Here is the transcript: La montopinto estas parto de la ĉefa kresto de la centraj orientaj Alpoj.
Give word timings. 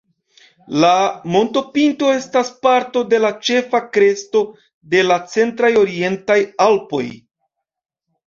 La 0.83 0.93
montopinto 1.33 2.07
estas 2.13 2.49
parto 2.67 3.03
de 3.11 3.19
la 3.27 3.29
ĉefa 3.49 3.81
kresto 3.97 4.41
de 4.95 5.03
la 5.09 5.17
centraj 5.35 5.71
orientaj 5.85 6.39
Alpoj. 6.69 7.05